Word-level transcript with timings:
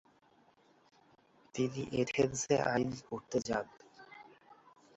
তিনি 1.55 1.81
অ্যাথেন্স 1.93 2.39
এ 2.49 2.57
আইন 2.71 2.89
পড়তে 3.07 3.37
যান। 3.47 3.65